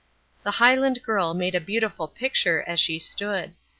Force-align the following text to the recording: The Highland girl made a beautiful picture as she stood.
The 0.41 0.49
Highland 0.57 1.03
girl 1.03 1.35
made 1.35 1.53
a 1.53 1.61
beautiful 1.61 2.07
picture 2.07 2.63
as 2.65 2.79
she 2.79 2.97
stood. 2.97 3.53